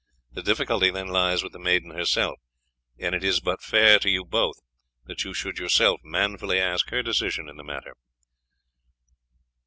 The 0.31 0.41
difficulty 0.41 0.89
then 0.89 1.09
lies 1.09 1.43
with 1.43 1.51
the 1.51 1.59
maiden 1.59 1.91
herself, 1.91 2.39
and 2.97 3.13
it 3.13 3.23
is 3.23 3.39
but 3.39 3.61
fair 3.61 3.99
to 3.99 4.09
you 4.09 4.25
both 4.25 4.55
that 5.05 5.23
you 5.23 5.31
should 5.31 5.59
yourself 5.59 6.01
manfully 6.03 6.59
ask 6.59 6.89
her 6.89 7.03
decision 7.03 7.47
in 7.47 7.55
the 7.57 7.63
matter." 7.63 7.93